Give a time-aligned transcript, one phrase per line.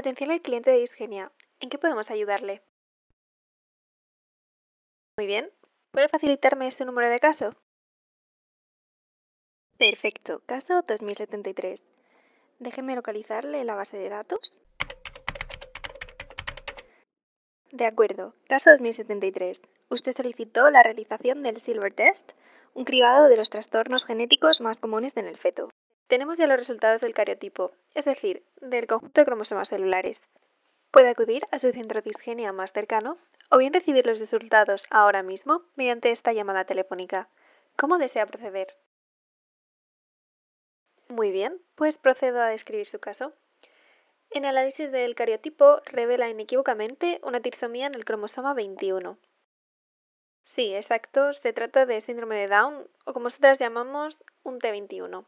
[0.00, 1.30] Atención al cliente de Disgenia.
[1.60, 2.62] ¿En qué podemos ayudarle?
[5.18, 5.50] Muy bien.
[5.90, 7.54] ¿Puede facilitarme ese número de caso?
[9.76, 10.40] Perfecto.
[10.46, 11.84] Caso 2073.
[12.60, 14.58] Déjeme localizarle la base de datos.
[17.70, 18.34] De acuerdo.
[18.48, 19.60] Caso 2073.
[19.90, 22.32] Usted solicitó la realización del Silver Test,
[22.72, 25.68] un cribado de los trastornos genéticos más comunes en el feto.
[26.10, 30.20] Tenemos ya los resultados del cariotipo, es decir, del conjunto de cromosomas celulares.
[30.90, 33.16] Puede acudir a su centro disgenia más cercano
[33.48, 37.28] o bien recibir los resultados ahora mismo mediante esta llamada telefónica.
[37.76, 38.76] ¿Cómo desea proceder?
[41.06, 43.32] Muy bien, pues procedo a describir su caso.
[44.30, 49.16] En el análisis del cariotipo revela inequívocamente una trisomía en el cromosoma 21.
[50.42, 55.24] Sí, exacto, se trata de síndrome de Down o como nosotras llamamos un T21.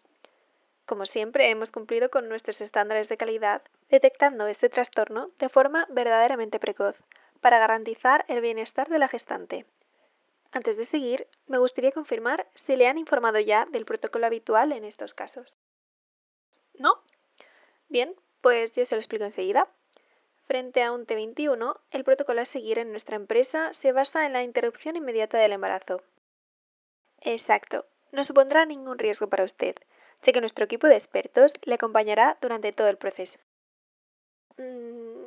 [0.92, 6.58] Como siempre, hemos cumplido con nuestros estándares de calidad, detectando este trastorno de forma verdaderamente
[6.58, 6.96] precoz,
[7.40, 9.64] para garantizar el bienestar de la gestante.
[10.50, 14.84] Antes de seguir, me gustaría confirmar si le han informado ya del protocolo habitual en
[14.84, 15.56] estos casos.
[16.74, 17.02] ¿No?
[17.88, 19.68] Bien, pues yo se lo explico enseguida.
[20.44, 24.42] Frente a un T21, el protocolo a seguir en nuestra empresa se basa en la
[24.42, 26.02] interrupción inmediata del embarazo.
[27.22, 29.76] Exacto, no supondrá ningún riesgo para usted,
[30.22, 33.40] Sé que nuestro equipo de expertos le acompañará durante todo el proceso.
[34.56, 35.24] Mm,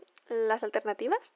[0.48, 1.34] ¿Las alternativas?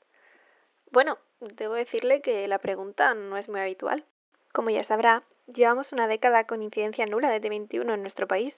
[0.91, 4.05] Bueno, debo decirle que la pregunta no es muy habitual.
[4.53, 8.57] Como ya sabrá, llevamos una década con incidencia nula de T21 en nuestro país,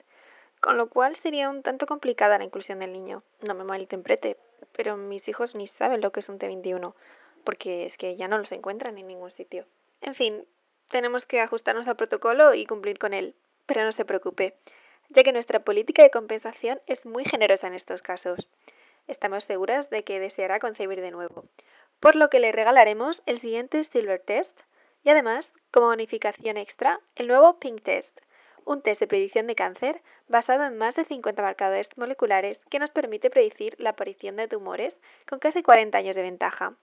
[0.62, 3.24] con lo cual sería un tanto complicada la inclusión del niño.
[3.42, 4.38] No me malinterprete,
[4.72, 6.94] pero mis hijos ni saben lo que es un T21,
[7.44, 9.66] porque es que ya no los encuentran en ningún sitio.
[10.02, 10.46] En fin,
[10.90, 13.34] tenemos que ajustarnos al protocolo y cumplir con él,
[13.66, 14.56] pero no se preocupe
[15.10, 18.48] ya que nuestra política de compensación es muy generosa en estos casos.
[19.08, 21.46] Estamos seguras de que deseará concebir de nuevo,
[22.00, 24.58] por lo que le regalaremos el siguiente Silver Test
[25.04, 28.20] y además, como bonificación extra, el nuevo Pink Test,
[28.66, 32.92] un test de predicción de cáncer basado en más de 50 marcadores moleculares que nos
[32.92, 36.76] permite predecir la aparición de tumores con casi 40 años de ventaja.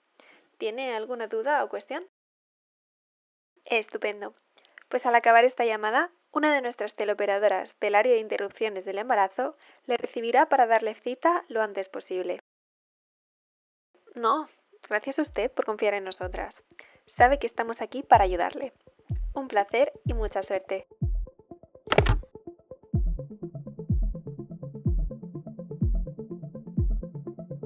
[0.59, 2.05] ¿Tiene alguna duda o cuestión?
[3.65, 4.35] Estupendo.
[4.89, 9.57] Pues al acabar esta llamada, una de nuestras teleoperadoras del área de interrupciones del embarazo
[9.87, 12.41] le recibirá para darle cita lo antes posible.
[14.15, 14.49] No,
[14.89, 16.63] gracias a usted por confiar en nosotras.
[17.07, 18.73] Sabe que estamos aquí para ayudarle.
[19.35, 20.87] Un placer y mucha suerte.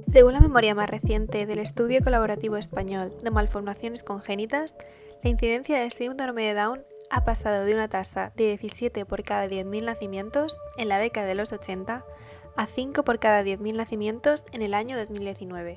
[0.06, 4.76] Según la memoria más reciente del Estudio Colaborativo Español de Malformaciones Congénitas,
[5.22, 9.46] la incidencia de síndrome de Down ha pasado de una tasa de 17 por cada
[9.46, 12.04] 10.000 nacimientos en la década de los 80
[12.56, 15.76] a 5 por cada 10.000 nacimientos en el año 2019.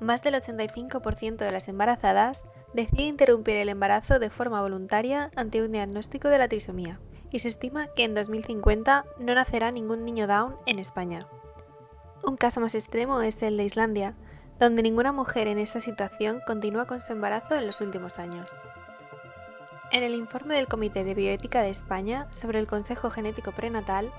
[0.00, 2.42] Más del 85% de las embarazadas
[2.72, 6.98] decide interrumpir el embarazo de forma voluntaria ante un diagnóstico de la trisomía,
[7.30, 11.26] y se estima que en 2050 no nacerá ningún niño Down en España.
[12.24, 14.14] Un caso más extremo es el de Islandia,
[14.58, 18.56] donde ninguna mujer en esta situación continúa con su embarazo en los últimos años.
[19.92, 24.10] En el informe del Comité de Bioética de España sobre el Consejo Genético Prenatal,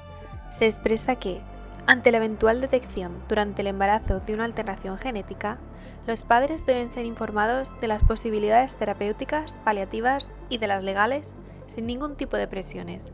[0.52, 1.42] se expresa que,
[1.88, 5.58] ante la eventual detección durante el embarazo de una alteración genética,
[6.06, 11.34] los padres deben ser informados de las posibilidades terapéuticas, paliativas y de las legales
[11.66, 13.10] sin ningún tipo de presiones,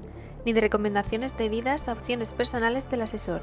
[0.46, 3.42] ni de recomendaciones debidas a opciones personales del asesor.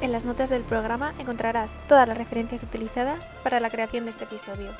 [0.00, 4.24] En las notas del programa encontrarás todas las referencias utilizadas para la creación de este
[4.24, 4.70] episodio.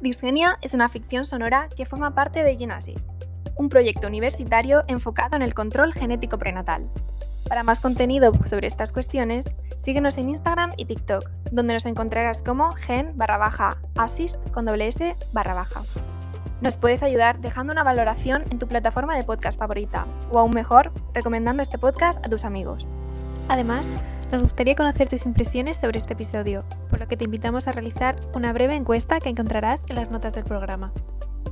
[0.00, 3.06] Disgenia es una ficción sonora que forma parte de Genesis,
[3.56, 6.90] un proyecto universitario enfocado en el control genético prenatal.
[7.48, 9.44] Para más contenido sobre estas cuestiones,
[9.80, 14.88] síguenos en Instagram y TikTok, donde nos encontrarás como gen barra baja assist con doble
[14.88, 15.82] s barra baja.
[16.62, 20.92] Nos puedes ayudar dejando una valoración en tu plataforma de podcast favorita, o aún mejor,
[21.12, 22.86] recomendando este podcast a tus amigos.
[23.48, 23.92] Además,
[24.32, 28.16] nos gustaría conocer tus impresiones sobre este episodio, por lo que te invitamos a realizar
[28.34, 30.92] una breve encuesta que encontrarás en las notas del programa.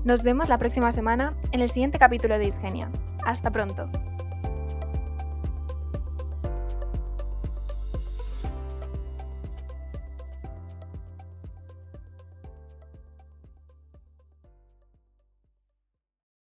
[0.05, 2.91] Nos vemos la próxima semana en el siguiente capítulo de Isgenia.
[3.25, 3.91] Hasta pronto.